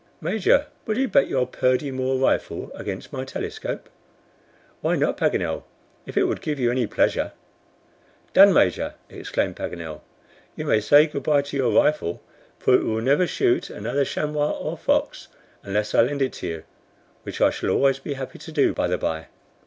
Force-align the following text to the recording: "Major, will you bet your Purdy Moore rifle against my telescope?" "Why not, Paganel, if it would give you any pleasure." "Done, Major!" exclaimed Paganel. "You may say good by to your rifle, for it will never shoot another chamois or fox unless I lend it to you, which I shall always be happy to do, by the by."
"Major, 0.19 0.65
will 0.87 0.97
you 0.97 1.07
bet 1.07 1.27
your 1.27 1.45
Purdy 1.45 1.91
Moore 1.91 2.17
rifle 2.17 2.71
against 2.73 3.13
my 3.13 3.23
telescope?" 3.23 3.87
"Why 4.81 4.95
not, 4.95 5.15
Paganel, 5.15 5.63
if 6.07 6.17
it 6.17 6.23
would 6.23 6.41
give 6.41 6.57
you 6.59 6.71
any 6.71 6.87
pleasure." 6.87 7.33
"Done, 8.33 8.51
Major!" 8.51 8.95
exclaimed 9.11 9.57
Paganel. 9.57 10.01
"You 10.55 10.65
may 10.65 10.79
say 10.79 11.05
good 11.05 11.21
by 11.21 11.43
to 11.43 11.55
your 11.55 11.71
rifle, 11.71 12.19
for 12.57 12.73
it 12.73 12.83
will 12.83 12.99
never 12.99 13.27
shoot 13.27 13.69
another 13.69 14.03
chamois 14.03 14.53
or 14.57 14.75
fox 14.75 15.27
unless 15.61 15.93
I 15.93 16.01
lend 16.01 16.23
it 16.23 16.33
to 16.33 16.47
you, 16.47 16.63
which 17.21 17.39
I 17.39 17.51
shall 17.51 17.69
always 17.69 17.99
be 17.99 18.15
happy 18.15 18.39
to 18.39 18.51
do, 18.51 18.73
by 18.73 18.87
the 18.87 18.97
by." 18.97 19.27